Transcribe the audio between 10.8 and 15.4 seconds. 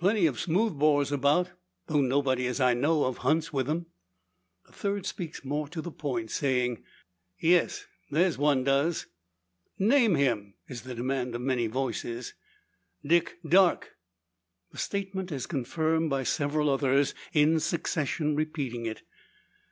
the demand of many voices. "Dick Darke!" The statement